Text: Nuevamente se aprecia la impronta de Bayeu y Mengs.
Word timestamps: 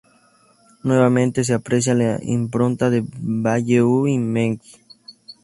Nuevamente 0.81 1.43
se 1.43 1.53
aprecia 1.53 1.93
la 1.93 2.17
impronta 2.23 2.89
de 2.89 3.05
Bayeu 3.19 4.07
y 4.07 4.17
Mengs. 4.17 4.79